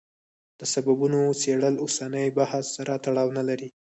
[0.59, 3.67] د سببونو څېړل اوسني بحث سره تړاو نه لري.